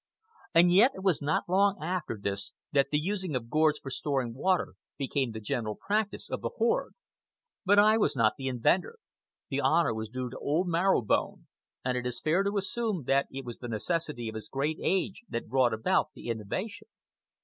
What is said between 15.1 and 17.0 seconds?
that brought about the innovation.